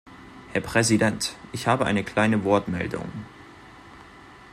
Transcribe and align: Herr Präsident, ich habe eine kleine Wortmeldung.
Herr 0.51 0.61
Präsident, 0.61 1.35
ich 1.51 1.67
habe 1.67 1.85
eine 1.85 2.03
kleine 2.03 2.43
Wortmeldung. 2.43 3.07